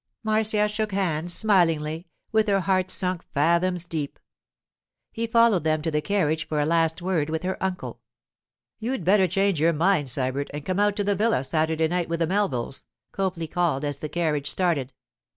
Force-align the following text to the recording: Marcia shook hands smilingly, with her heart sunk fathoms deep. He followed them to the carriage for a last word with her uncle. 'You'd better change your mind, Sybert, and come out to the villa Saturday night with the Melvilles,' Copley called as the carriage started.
Marcia 0.23 0.67
shook 0.67 0.91
hands 0.93 1.31
smilingly, 1.31 2.07
with 2.31 2.47
her 2.47 2.61
heart 2.61 2.89
sunk 2.89 3.23
fathoms 3.35 3.85
deep. 3.85 4.17
He 5.11 5.27
followed 5.27 5.63
them 5.63 5.83
to 5.83 5.91
the 5.91 6.01
carriage 6.01 6.47
for 6.47 6.59
a 6.59 6.65
last 6.65 7.03
word 7.03 7.29
with 7.29 7.43
her 7.43 7.61
uncle. 7.63 8.01
'You'd 8.79 9.05
better 9.05 9.27
change 9.27 9.61
your 9.61 9.73
mind, 9.73 10.07
Sybert, 10.09 10.49
and 10.55 10.65
come 10.65 10.79
out 10.79 10.95
to 10.95 11.03
the 11.03 11.13
villa 11.15 11.43
Saturday 11.43 11.87
night 11.87 12.09
with 12.09 12.19
the 12.19 12.25
Melvilles,' 12.25 12.85
Copley 13.11 13.45
called 13.45 13.85
as 13.85 13.99
the 13.99 14.09
carriage 14.09 14.49
started. 14.49 14.91